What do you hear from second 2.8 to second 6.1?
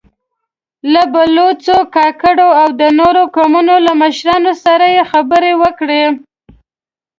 د نورو قومونو له مشرانو سره يې خبرې وکړې.